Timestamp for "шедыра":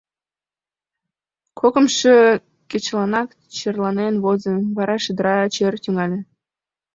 5.03-5.35